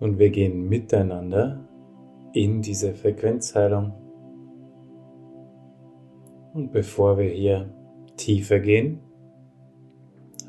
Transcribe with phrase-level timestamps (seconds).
[0.00, 1.66] Und wir gehen miteinander
[2.32, 3.92] in diese Frequenzheilung.
[6.52, 7.72] Und bevor wir hier
[8.16, 9.00] tiefer gehen,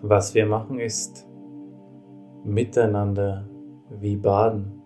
[0.01, 1.27] was wir machen ist
[2.43, 3.49] miteinander
[3.89, 4.81] wie baden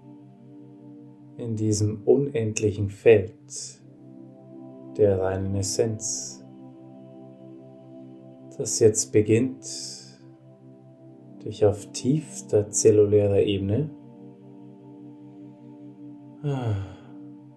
[1.38, 3.82] in diesem unendlichen Feld
[4.98, 6.46] der reinen Essenz,
[8.58, 9.66] das jetzt beginnt,
[11.44, 13.90] dich auf tiefster zellulärer Ebene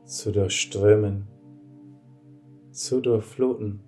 [0.05, 1.29] zu durchströmen,
[2.73, 3.81] zu durchfluten,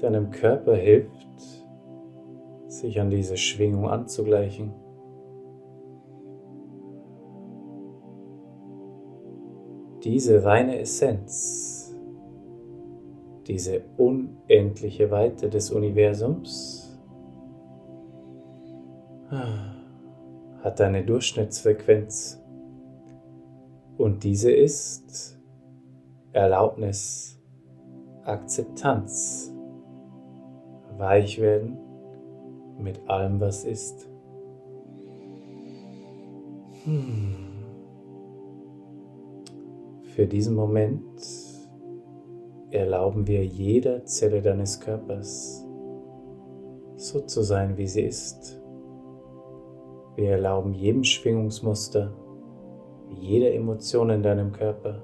[0.00, 1.28] deinem Körper hilft,
[2.68, 4.72] sich an diese Schwingung anzugleichen.
[10.02, 11.94] Diese reine Essenz,
[13.46, 16.98] diese unendliche Weite des Universums
[19.30, 19.74] ah,
[20.62, 22.43] hat eine Durchschnittsfrequenz
[23.98, 25.38] und diese ist
[26.32, 27.40] Erlaubnis,
[28.24, 29.52] Akzeptanz,
[30.96, 31.78] weich werden
[32.78, 34.08] mit allem, was ist.
[36.84, 37.36] Hm.
[40.14, 41.20] Für diesen Moment
[42.70, 45.64] erlauben wir jeder Zelle deines Körpers
[46.96, 48.60] so zu sein, wie sie ist.
[50.16, 52.12] Wir erlauben jedem Schwingungsmuster,
[53.18, 55.02] jeder Emotion in deinem Körper,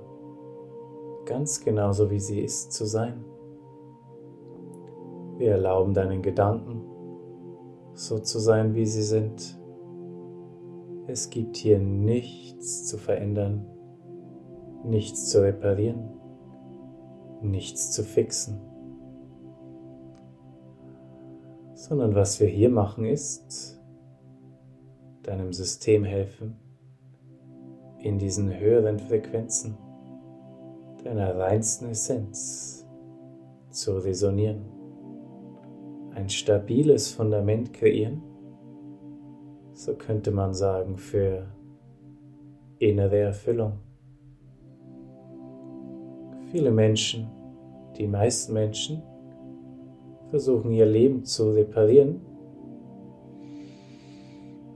[1.27, 3.25] ganz genauso wie sie ist, zu sein.
[5.39, 6.83] Wir erlauben deinen Gedanken,
[7.95, 9.59] so zu sein, wie sie sind.
[11.07, 13.67] Es gibt hier nichts zu verändern,
[14.85, 16.11] nichts zu reparieren,
[17.43, 18.61] nichts zu fixen,
[21.75, 23.81] sondern was wir hier machen ist,
[25.23, 26.57] deinem System helfen,
[28.03, 29.77] in diesen höheren Frequenzen
[31.05, 32.87] deiner reinsten Essenz
[33.71, 34.81] zu resonieren
[36.15, 38.23] ein stabiles Fundament kreieren,
[39.73, 41.47] so könnte man sagen, für
[42.79, 43.73] innere Erfüllung.
[46.51, 47.29] Viele Menschen,
[47.97, 49.03] die meisten Menschen,
[50.31, 52.21] versuchen ihr Leben zu reparieren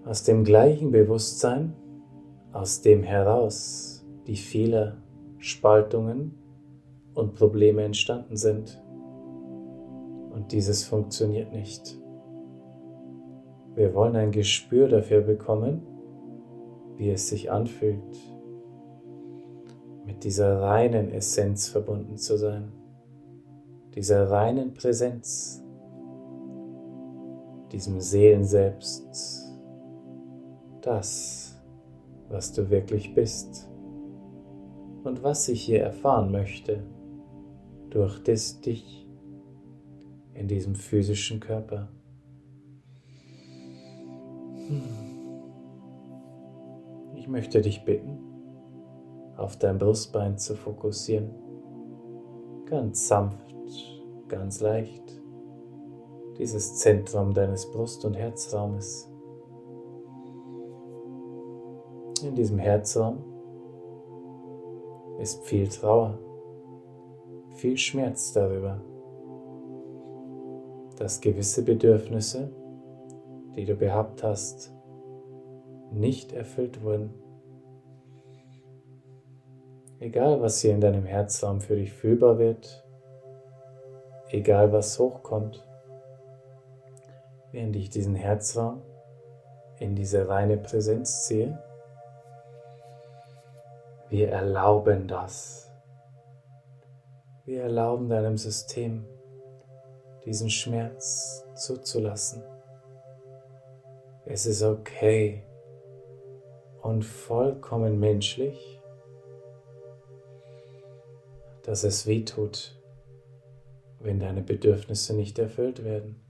[0.05, 1.75] aus dem gleichen Bewusstsein,
[2.55, 4.97] aus dem heraus die Fehler,
[5.39, 6.35] Spaltungen
[7.15, 8.81] und Probleme entstanden sind.
[10.31, 11.99] Und dieses funktioniert nicht.
[13.75, 15.83] Wir wollen ein Gespür dafür bekommen,
[16.97, 18.01] wie es sich anfühlt,
[20.07, 22.71] mit dieser reinen Essenz verbunden zu sein,
[23.97, 25.65] dieser reinen Präsenz,
[27.73, 29.59] diesem Seelenselbst,
[30.83, 31.54] das,
[32.29, 33.69] was du wirklich bist
[35.05, 36.83] und was ich hier erfahren möchte
[37.91, 39.07] durch das dich
[40.35, 41.89] in diesem physischen Körper.
[44.67, 44.83] Hm.
[47.15, 48.19] Ich möchte dich bitten,
[49.37, 51.31] auf dein Brustbein zu fokussieren.
[52.67, 53.55] Ganz sanft,
[54.29, 55.03] ganz leicht.
[56.39, 59.14] Dieses Zentrum deines Brust- und Herzraumes.
[62.25, 63.23] In diesem Herzraum
[65.19, 66.19] ist viel Trauer,
[67.53, 68.81] viel Schmerz darüber
[70.97, 72.51] dass gewisse Bedürfnisse,
[73.57, 74.73] die du gehabt hast,
[75.93, 77.15] nicht erfüllt wurden.
[80.01, 82.85] Egal, was hier in deinem Herzraum für dich fühlbar wird,
[84.29, 85.65] egal was hochkommt,
[87.53, 88.83] während ich diesen Herzraum
[89.79, 91.59] in diese reine Präsenz ziehe,
[94.09, 95.73] wir erlauben das.
[97.45, 99.05] Wir erlauben deinem System
[100.25, 102.43] diesen Schmerz zuzulassen.
[104.25, 105.43] Es ist okay
[106.83, 108.81] und vollkommen menschlich,
[111.63, 112.81] dass es weh tut,
[114.01, 116.21] wenn deine Bedürfnisse nicht erfüllt werden.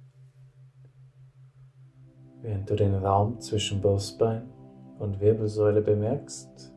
[2.40, 4.50] Während du den Raum zwischen Brustbein
[4.98, 6.73] und Wirbelsäule bemerkst,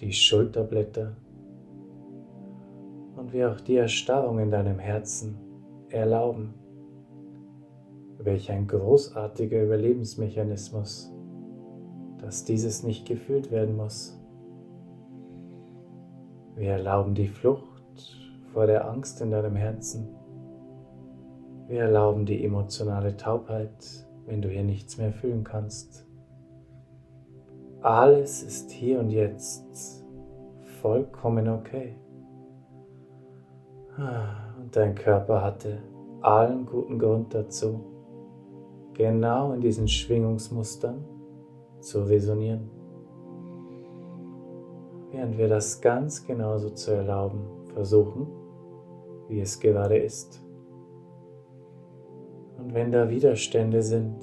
[0.00, 1.16] die Schulterblätter
[3.16, 5.36] und wie auch die Erstarrung in deinem Herzen
[5.88, 6.54] erlauben.
[8.18, 11.12] Welch ein großartiger Überlebensmechanismus,
[12.18, 14.18] dass dieses nicht gefühlt werden muss.
[16.56, 18.18] Wir erlauben die Flucht
[18.52, 20.08] vor der Angst in deinem Herzen.
[21.68, 26.07] Wir erlauben die emotionale Taubheit, wenn du hier nichts mehr fühlen kannst.
[27.80, 30.04] Alles ist hier und jetzt
[30.80, 31.96] vollkommen okay.
[34.60, 35.82] Und dein Körper hatte
[36.20, 37.80] allen guten Grund dazu,
[38.94, 41.04] genau in diesen Schwingungsmustern
[41.80, 42.70] zu resonieren.
[45.10, 47.40] Während wir das ganz genauso zu erlauben
[47.72, 48.26] versuchen,
[49.28, 50.44] wie es gerade ist.
[52.58, 54.18] Und wenn da Widerstände sind,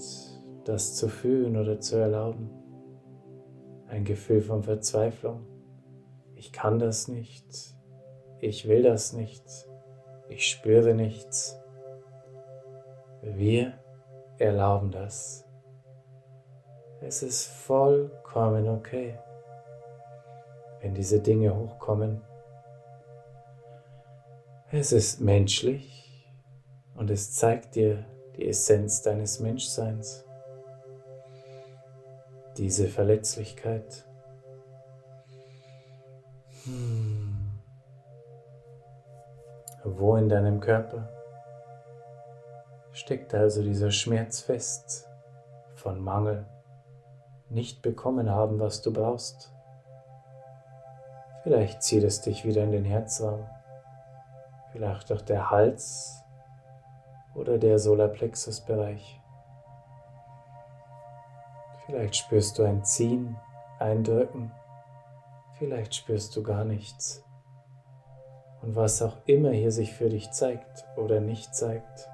[0.65, 2.49] das zu fühlen oder zu erlauben,
[3.87, 5.45] ein Gefühl von Verzweiflung,
[6.35, 7.45] ich kann das nicht,
[8.39, 9.43] ich will das nicht,
[10.29, 11.59] ich spüre nichts.
[13.21, 13.73] Wir
[14.37, 15.45] erlauben das.
[17.01, 19.17] Es ist vollkommen okay,
[20.81, 22.21] wenn diese Dinge hochkommen.
[24.71, 26.27] Es ist menschlich
[26.95, 28.05] und es zeigt dir
[28.35, 30.24] die Essenz deines Menschseins.
[32.57, 34.05] Diese Verletzlichkeit.
[36.63, 37.61] Hm.
[39.83, 41.09] Wo in deinem Körper
[42.91, 45.07] steckt also dieser Schmerz fest
[45.75, 46.45] von Mangel,
[47.49, 49.53] nicht bekommen haben, was du brauchst?
[51.43, 53.45] Vielleicht zieht es dich wieder in den Herzraum,
[54.71, 56.23] vielleicht auch der Hals
[57.35, 59.21] oder der Solarplexusbereich.
[61.85, 63.37] Vielleicht spürst du ein Ziehen,
[63.79, 64.51] ein Drücken,
[65.59, 67.23] vielleicht spürst du gar nichts.
[68.61, 72.09] Und was auch immer hier sich für dich zeigt oder nicht zeigt,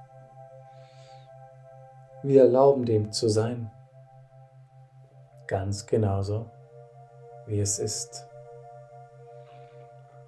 [2.24, 3.72] wir erlauben dem zu sein,
[5.48, 6.52] ganz genauso,
[7.48, 8.28] wie es ist.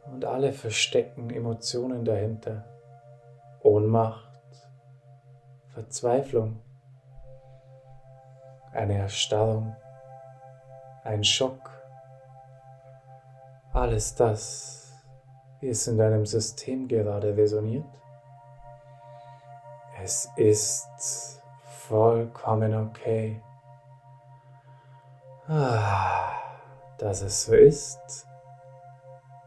[0.06, 2.66] Und alle versteckten Emotionen dahinter,
[3.62, 4.42] Ohnmacht,
[5.68, 6.62] Verzweiflung,
[8.74, 9.76] eine Erstarrung,
[11.04, 11.70] ein Schock,
[13.72, 14.94] alles das,
[15.60, 17.86] wie es in deinem System gerade resoniert.
[20.02, 21.42] Es ist
[21.88, 23.42] vollkommen okay,
[25.48, 26.32] ah,
[26.98, 28.28] dass es so ist,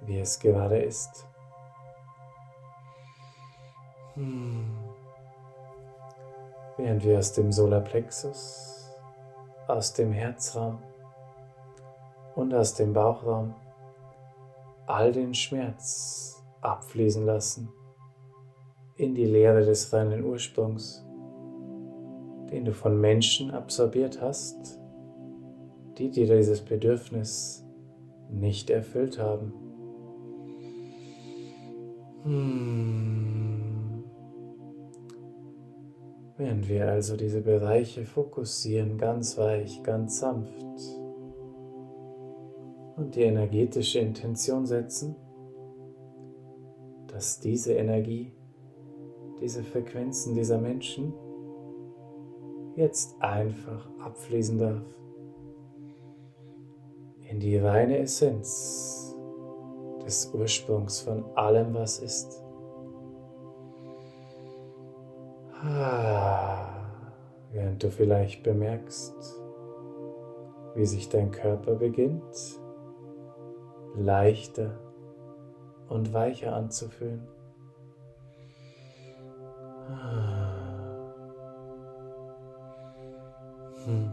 [0.03, 1.27] wie es gerade ist.
[4.15, 4.87] Hmm
[6.77, 8.76] während wir aus dem Solarplexus,
[9.69, 10.79] aus dem Herzraum
[12.35, 13.55] und aus dem Bauchraum
[14.87, 17.69] all den Schmerz abfließen lassen
[18.97, 21.05] in die Leere des reinen Ursprungs,
[22.51, 24.81] den du von Menschen absorbiert hast,
[25.99, 27.65] die dir dieses Bedürfnis
[28.31, 29.53] nicht erfüllt haben.
[32.25, 33.36] Hmm.
[36.39, 40.53] Während wir also diese Bereiche fokussieren, ganz weich, ganz sanft
[42.97, 45.17] und die energetische Intention setzen,
[47.07, 48.33] dass diese Energie,
[49.41, 51.15] diese Frequenzen dieser Menschen
[52.75, 54.85] jetzt einfach abfließen darf
[57.31, 59.17] in die reine Essenz
[60.05, 62.46] des Ursprungs von allem, was ist.
[67.53, 69.15] Während du vielleicht bemerkst,
[70.75, 72.61] wie sich dein Körper beginnt,
[73.97, 74.79] leichter
[75.89, 77.27] und weicher anzufühlen.
[83.87, 84.13] Hm.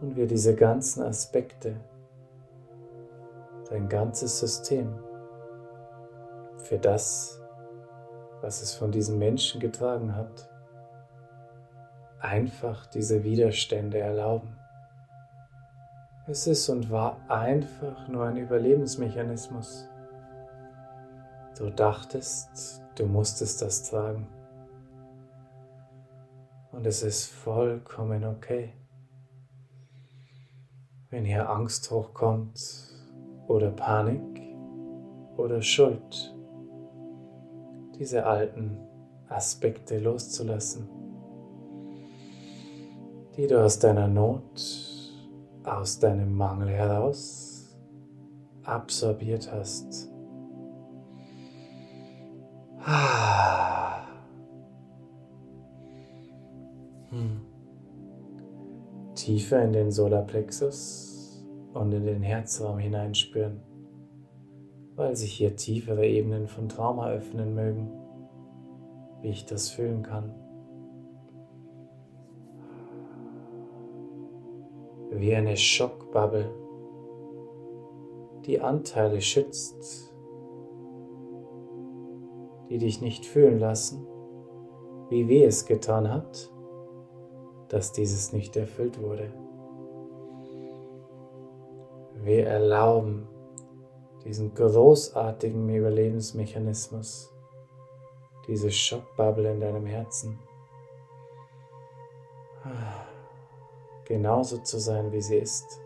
[0.00, 1.76] Und wir diese ganzen Aspekte,
[3.68, 4.98] dein ganzes System
[6.64, 7.39] für das
[8.42, 10.48] was es von diesen Menschen getragen hat,
[12.20, 14.56] einfach diese Widerstände erlauben.
[16.26, 19.88] Es ist und war einfach nur ein Überlebensmechanismus.
[21.58, 24.28] Du dachtest, du musstest das tragen.
[26.72, 28.72] Und es ist vollkommen okay.
[31.10, 32.60] Wenn hier Angst hochkommt
[33.48, 34.40] oder Panik
[35.36, 36.32] oder Schuld
[38.00, 38.78] diese alten
[39.28, 40.88] Aspekte loszulassen,
[43.36, 44.42] die du aus deiner Not,
[45.64, 47.76] aus deinem Mangel heraus
[48.64, 50.10] absorbiert hast.
[57.10, 57.42] Hm.
[59.14, 63.69] Tiefer in den Solarplexus und in den Herzraum hineinspüren
[65.00, 67.90] weil sich hier tiefere Ebenen von Trauma öffnen mögen,
[69.22, 70.34] wie ich das fühlen kann.
[75.12, 76.50] wie eine Schockbubble,
[78.46, 80.14] die Anteile schützt,
[82.70, 84.06] die dich nicht fühlen lassen,
[85.10, 86.50] wie weh es getan hat,
[87.68, 89.30] dass dieses nicht erfüllt wurde.
[92.22, 93.26] Wir erlauben
[94.24, 97.32] diesen großartigen Überlebensmechanismus,
[98.46, 100.38] diese Schockbubble in deinem Herzen,
[104.04, 105.80] genauso zu sein, wie sie ist.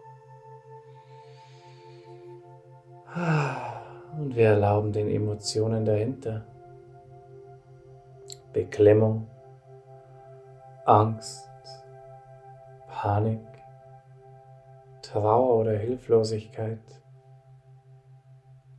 [4.16, 6.46] Und wir erlauben den Emotionen dahinter,
[8.52, 9.28] Beklemmung,
[10.84, 11.48] Angst,
[12.88, 13.40] Panik,
[15.02, 16.80] Trauer oder Hilflosigkeit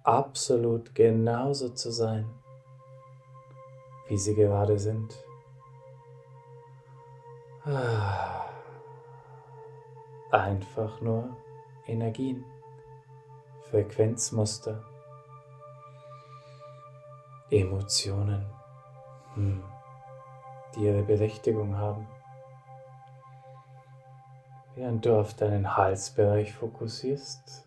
[0.06, 2.30] absolut genauso zu sein,
[4.08, 5.16] wie sie gerade sind.
[10.32, 11.36] Einfach nur
[11.88, 12.46] Energien,
[13.72, 14.84] Frequenzmuster,
[17.50, 18.46] Emotionen,
[19.34, 19.64] hm,
[20.76, 22.08] die ihre Berechtigung haben.
[24.76, 27.65] Während du auf deinen Halsbereich fokussierst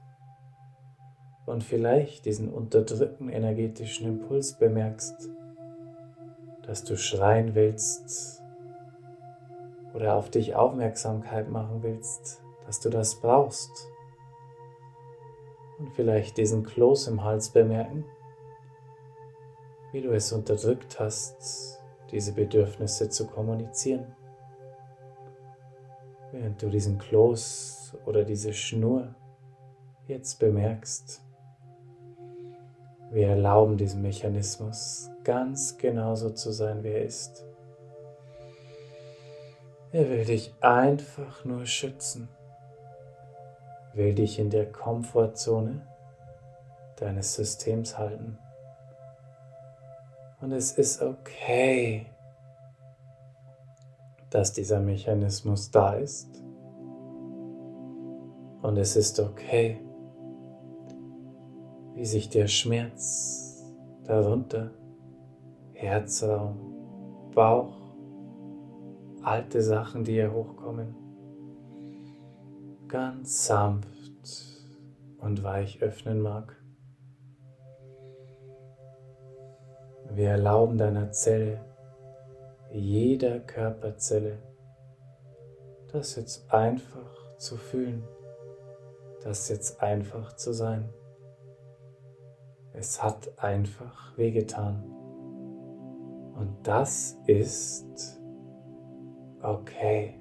[1.49, 5.31] und vielleicht diesen unterdrückten energetischen Impuls bemerkst,
[6.63, 8.43] dass du schreien willst
[9.95, 13.71] oder auf dich Aufmerksamkeit machen willst, dass du das brauchst.
[15.79, 18.05] Und vielleicht diesen Kloß im Hals bemerken,
[19.93, 24.15] wie du es unterdrückt hast, diese Bedürfnisse zu kommunizieren.
[26.31, 29.15] Während du diesen Kloß oder diese Schnur
[30.09, 31.23] jetzt bemerkst,
[33.11, 37.45] wir erlauben diesem Mechanismus ganz genauso zu sein, wie er ist.
[39.93, 42.29] Er will dich einfach nur schützen,
[43.95, 45.87] will dich in der Komfortzone
[46.97, 48.39] deines Systems halten.
[50.41, 52.13] Und es ist okay,
[54.31, 56.43] dass dieser Mechanismus da ist.
[58.61, 59.81] Und es ist okay,
[61.99, 63.61] wie sich der Schmerz
[64.05, 64.71] darunter,
[65.73, 67.77] Herzraum, Bauch,
[69.25, 70.95] alte Sachen, die hier hochkommen,
[72.87, 73.89] ganz sanft
[75.19, 76.55] und weich öffnen mag.
[80.13, 81.65] Wir erlauben deiner Zelle,
[82.71, 84.39] jeder Körperzelle,
[85.91, 88.05] das jetzt einfach zu fühlen,
[89.25, 90.91] das jetzt einfach zu sein.
[92.79, 94.85] Es hat einfach wehgetan.
[96.39, 98.21] Und das ist
[99.43, 100.15] okay.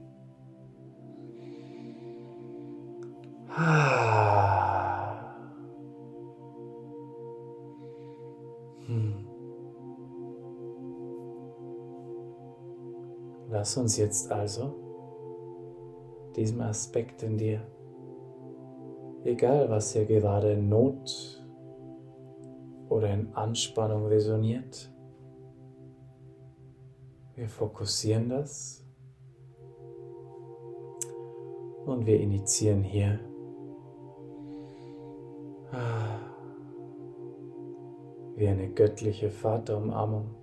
[8.88, 9.28] Hm.
[13.50, 14.74] Lass uns jetzt also
[16.36, 17.62] diesem Aspekt in dir,
[19.26, 21.38] egal was hier gerade Not
[22.90, 24.92] oder in Anspannung resoniert.
[27.36, 28.84] Wir fokussieren das
[31.86, 33.20] und wir initiieren hier
[38.36, 40.36] wie eine göttliche Vaterumarmung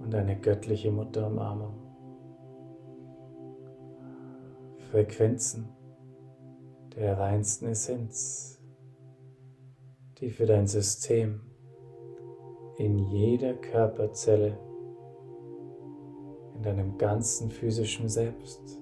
[0.00, 1.74] und eine göttliche Mutterumarmung.
[4.90, 5.68] Frequenzen
[6.96, 8.57] der reinsten Essenz
[10.20, 11.40] die für dein System
[12.76, 14.58] in jeder Körperzelle,
[16.56, 18.80] in deinem ganzen physischen Selbst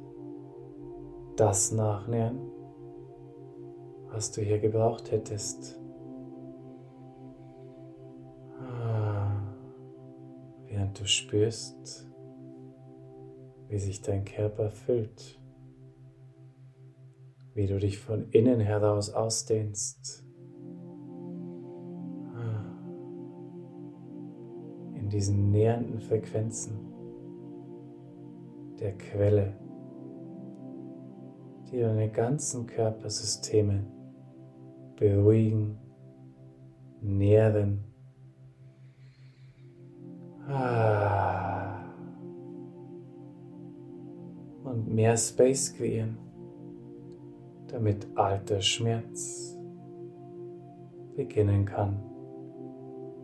[1.36, 2.38] das nachnähern,
[4.08, 5.78] was du hier gebraucht hättest.
[8.58, 9.54] Ah,
[10.66, 12.10] während du spürst,
[13.68, 15.38] wie sich dein Körper füllt,
[17.52, 20.25] wie du dich von innen heraus ausdehnst
[25.16, 26.76] diesen nähernden Frequenzen
[28.78, 29.54] der Quelle,
[31.70, 33.86] die deine ganzen Körpersysteme
[34.96, 35.78] beruhigen,
[37.00, 37.82] nähren.
[40.46, 41.94] Ah.
[44.64, 46.18] Und mehr Space kreieren,
[47.68, 49.56] damit alter Schmerz
[51.16, 52.02] beginnen kann,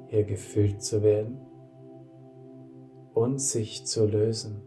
[0.09, 1.52] hier gefüllt zu werden
[3.15, 4.63] und sich zu lösen.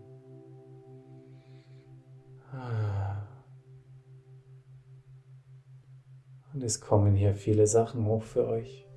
[6.55, 8.87] Und es kommen hier viele Sachen hoch für euch.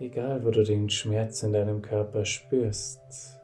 [0.00, 3.38] Egal, wo du den Schmerz in deinem Körper spürst.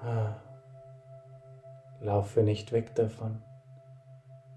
[0.00, 0.36] Ah.
[2.00, 3.42] Laufe nicht weg davon.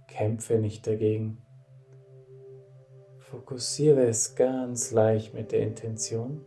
[0.07, 1.41] Kämpfe nicht dagegen.
[3.17, 6.45] Fokussiere es ganz leicht mit der Intention.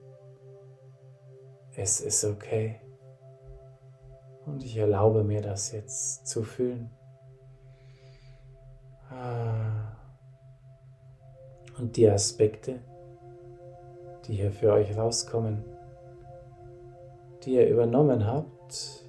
[1.83, 2.79] Es ist okay.
[4.45, 6.91] Und ich erlaube mir das jetzt zu fühlen.
[9.09, 9.97] Ah.
[11.79, 12.81] Und die Aspekte,
[14.27, 15.65] die hier für euch rauskommen,
[17.45, 19.07] die ihr übernommen habt,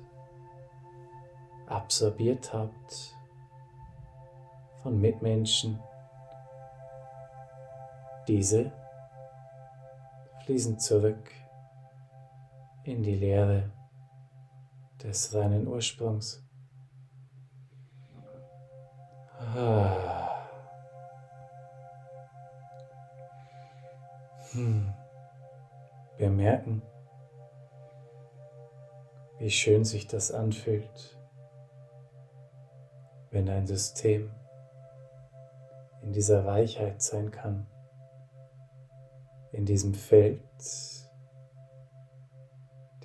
[1.67, 3.17] absorbiert habt
[4.81, 5.77] von Mitmenschen,
[8.29, 8.71] diese
[10.45, 11.40] fließen zurück
[12.83, 13.71] in die Leere
[15.03, 16.43] des reinen Ursprungs.
[19.37, 20.11] Ah.
[24.51, 24.93] Hm.
[26.17, 26.81] Wir merken,
[29.39, 31.17] wie schön sich das anfühlt,
[33.31, 34.31] wenn dein System
[36.03, 37.65] in dieser Weichheit sein kann,
[39.51, 40.41] in diesem Feld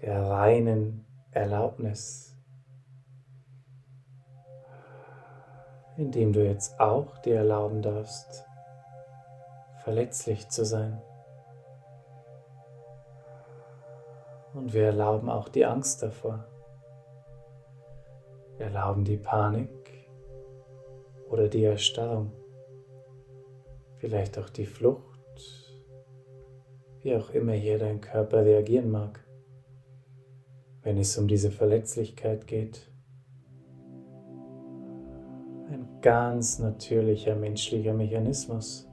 [0.03, 2.37] der reinen Erlaubnis,
[5.97, 8.45] indem du jetzt auch dir erlauben darfst,
[9.85, 11.01] verletzlich zu sein.
[14.53, 16.45] Und wir erlauben auch die Angst davor.
[18.57, 20.09] Wir erlauben die Panik
[21.29, 22.33] oder die Erstarrung,
[23.99, 25.05] vielleicht auch die Flucht,
[27.03, 29.26] wie auch immer hier dein Körper reagieren mag,
[30.87, 32.89] wenn es um diese Verletzlichkeit geht.
[35.69, 38.89] Ein ganz natürlicher menschlicher Mechanismus,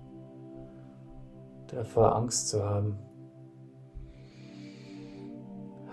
[1.67, 2.97] davor Angst zu haben.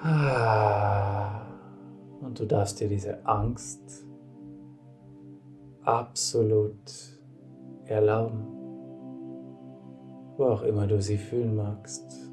[0.02, 1.42] Ah.
[2.22, 4.06] Und du darfst dir diese Angst
[5.82, 7.20] absolut
[7.84, 8.46] erlauben,
[10.38, 12.29] wo auch immer du sie fühlen magst.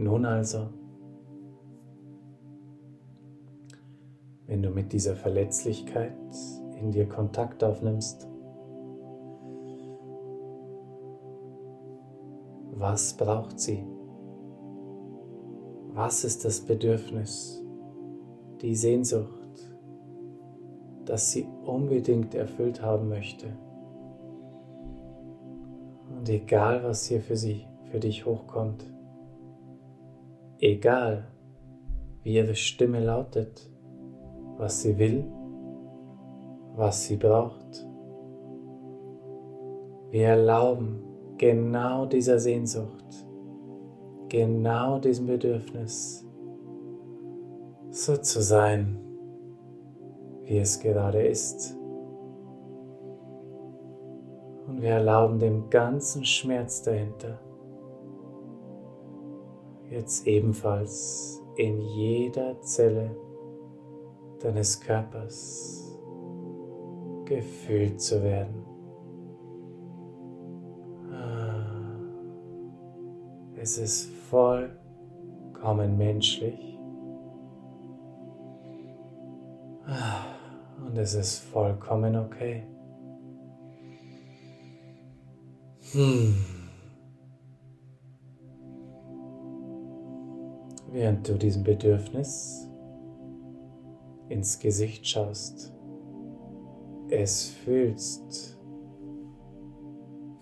[0.00, 0.68] Nun also,
[4.46, 6.16] wenn du mit dieser Verletzlichkeit
[6.80, 8.26] in dir Kontakt aufnimmst,
[12.72, 13.84] was braucht sie?
[15.92, 17.62] Was ist das Bedürfnis,
[18.62, 19.76] die Sehnsucht,
[21.04, 23.48] das sie unbedingt erfüllt haben möchte?
[26.16, 28.84] Und egal, was hier für sie, für dich hochkommt,
[30.60, 31.26] egal,
[32.22, 33.70] wie ihre Stimme lautet,
[34.58, 35.24] was sie will,
[36.76, 37.86] was sie braucht,
[40.10, 41.02] wir erlauben
[41.38, 43.26] genau dieser Sehnsucht,
[44.28, 46.26] genau diesem Bedürfnis,
[47.90, 48.98] so zu sein,
[50.44, 51.76] wie es gerade ist.
[54.66, 57.38] Und wir erlauben dem ganzen Schmerz dahinter,
[59.90, 63.14] jetzt ebenfalls in jeder Zelle
[64.40, 65.98] deines Körpers
[67.26, 68.70] gefühlt zu werden.
[73.62, 76.78] Es ist vollkommen menschlich.
[80.86, 82.62] Und es ist vollkommen okay.
[85.92, 86.59] Hm.
[90.92, 92.68] Während du diesem Bedürfnis
[94.28, 95.72] ins Gesicht schaust,
[97.08, 98.58] es fühlst,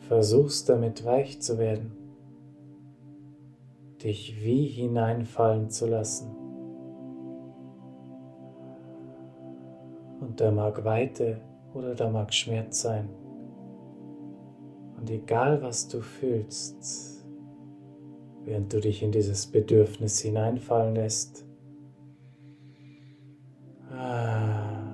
[0.00, 1.98] versuchst damit weich zu werden
[4.02, 6.30] dich wie hineinfallen zu lassen.
[10.20, 11.40] Und da mag Weite
[11.74, 13.08] oder da mag Schmerz sein.
[14.96, 17.17] Und egal was du fühlst,
[18.48, 21.44] während du dich in dieses Bedürfnis hineinfallen lässt,
[23.90, 24.90] ah,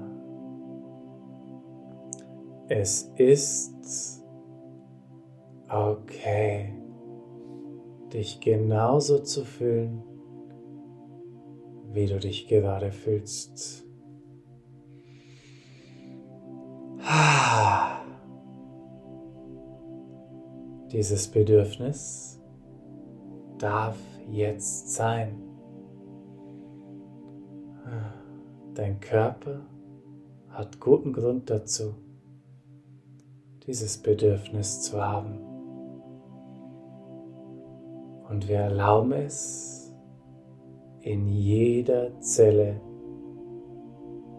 [2.69, 4.25] es ist
[5.69, 6.75] okay
[8.12, 10.03] dich genauso zu fühlen,
[11.93, 13.85] wie du dich gerade fühlst.
[20.93, 22.34] Dieses Bedürfnis
[23.59, 23.97] darf
[24.31, 25.40] jetzt sein.
[28.75, 29.61] Dein Körper
[30.49, 31.95] hat guten Grund dazu,
[33.67, 35.38] dieses Bedürfnis zu haben.
[38.29, 39.95] Und wir erlauben es
[41.03, 42.81] in jeder Zelle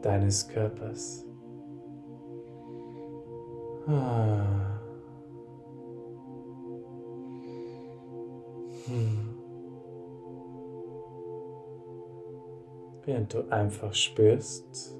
[0.01, 1.25] deines Körpers.
[3.87, 4.74] Ah.
[8.87, 9.35] Hm.
[13.03, 14.95] Während du einfach spürst,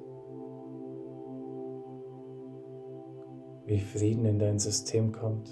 [3.65, 5.49] wie Frieden in dein System kommt,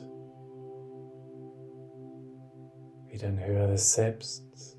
[3.07, 4.77] wie dein höheres Selbst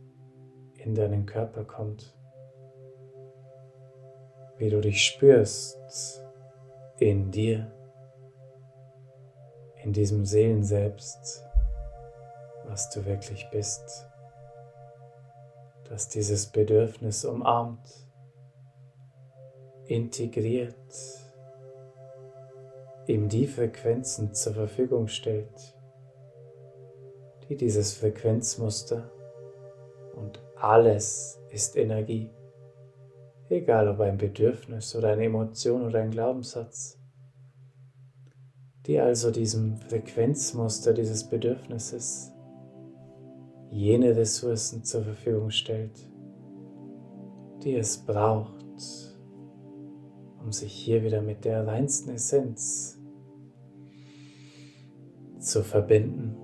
[0.74, 2.16] in deinen Körper kommt,
[4.58, 6.22] wie du dich spürst
[6.98, 7.72] in dir,
[9.82, 11.43] in diesem Seelenselbst,
[12.66, 14.06] was du wirklich bist,
[15.88, 17.88] dass dieses Bedürfnis umarmt,
[19.86, 20.74] integriert,
[23.06, 25.76] ihm die Frequenzen zur Verfügung stellt,
[27.48, 29.10] die dieses Frequenzmuster
[30.14, 32.30] und alles ist Energie,
[33.50, 36.98] egal ob ein Bedürfnis oder eine Emotion oder ein Glaubenssatz,
[38.86, 42.33] die also diesem Frequenzmuster dieses Bedürfnisses
[43.74, 46.08] jene Ressourcen zur Verfügung stellt,
[47.64, 48.64] die es braucht,
[50.40, 53.00] um sich hier wieder mit der reinsten Essenz
[55.40, 56.36] zu verbinden.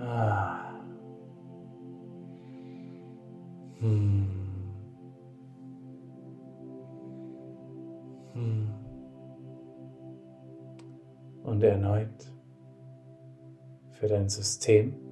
[0.00, 0.80] Ah.
[3.80, 4.30] Hm.
[8.32, 8.68] Hm.
[11.42, 12.32] Und erneut
[13.92, 15.09] für dein System,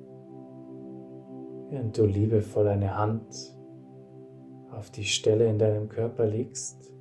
[1.71, 3.55] während du liebevoll eine Hand
[4.71, 6.93] auf die Stelle in deinem Körper legst,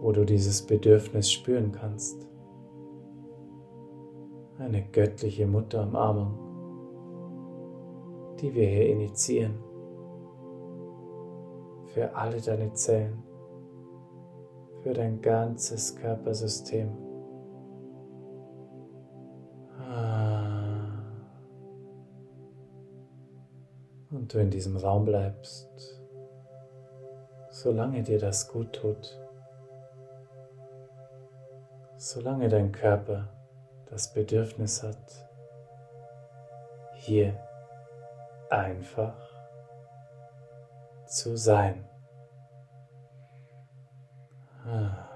[0.00, 2.26] wo du dieses Bedürfnis spüren kannst.
[4.58, 6.38] Eine göttliche Mutterumarmung,
[8.40, 9.54] die wir hier initiieren
[11.92, 13.22] für alle deine Zellen,
[14.82, 17.09] für dein ganzes Körpersystem.
[24.30, 26.00] Du in diesem Raum bleibst,
[27.50, 29.20] solange dir das gut tut
[32.00, 33.28] solange dein Körper
[33.90, 35.28] das Bedürfnis hat,
[36.94, 37.38] hier
[38.48, 39.14] einfach
[41.06, 41.84] zu sein.
[44.64, 45.09] Ah.